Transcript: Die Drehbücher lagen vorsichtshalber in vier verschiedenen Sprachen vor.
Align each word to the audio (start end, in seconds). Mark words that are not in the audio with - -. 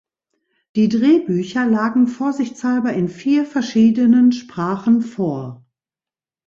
Die 0.75 0.89
Drehbücher 0.89 1.67
lagen 1.67 2.07
vorsichtshalber 2.07 2.91
in 2.91 3.07
vier 3.07 3.45
verschiedenen 3.45 4.31
Sprachen 4.31 5.03
vor. 5.03 5.63